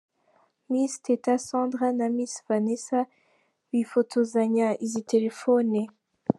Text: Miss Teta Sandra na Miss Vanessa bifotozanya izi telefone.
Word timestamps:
Miss 0.71 0.93
Teta 1.03 1.33
Sandra 1.47 1.87
na 1.99 2.07
Miss 2.15 2.33
Vanessa 2.47 2.99
bifotozanya 3.71 4.67
izi 4.85 5.01
telefone. 5.11 5.79